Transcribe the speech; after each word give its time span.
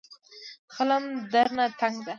د 0.67 0.69
خلم 0.75 1.03
دره 1.31 1.65
تنګه 1.79 2.01
ده 2.05 2.09